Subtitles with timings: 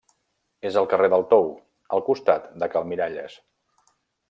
[0.69, 1.51] És al carrer del Tou,
[1.97, 3.39] al costat de cal Miralles.